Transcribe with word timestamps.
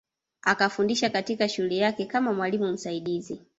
Akafundisha 0.41 1.09
katika 1.09 1.49
shule 1.49 1.77
yake 1.77 2.05
kama 2.05 2.33
mwalimu 2.33 2.71
msaidizi 2.71 3.41